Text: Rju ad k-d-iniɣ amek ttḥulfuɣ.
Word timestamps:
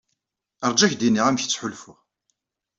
Rju 0.71 0.83
ad 0.85 0.89
k-d-iniɣ 0.91 1.25
amek 1.27 1.43
ttḥulfuɣ. 1.45 1.99